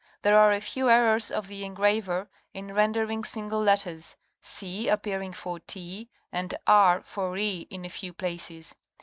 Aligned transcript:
There 0.23 0.39
are 0.39 0.51
a 0.51 0.59
few 0.59 0.89
errors 0.89 1.29
of 1.29 1.47
the 1.47 1.63
engraver 1.63 2.27
in 2.55 2.73
rendering 2.73 3.23
single 3.23 3.61
letters'' 3.61 4.15
c" 4.55 4.87
appearing 4.87 5.33
for 5.33 5.59
''t" 5.59 6.09
and 6.31 6.55
''r" 6.65 7.03
for 7.05 7.29
''e" 7.37 7.67
in 7.69 7.85
a 7.85 7.89
few 7.89 8.11
places. 8.11 8.73